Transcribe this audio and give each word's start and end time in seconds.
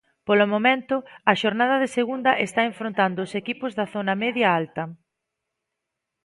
Polo 0.27 0.45
momento, 0.53 0.95
a 1.31 1.33
xornada 1.41 1.75
de 1.83 1.89
segunda 1.97 2.31
está 2.47 2.61
enfrontando 2.71 3.19
os 3.25 3.31
equipos 3.41 3.71
da 3.77 3.85
zona 3.95 4.13
media 4.23 4.47
alta. 4.61 4.83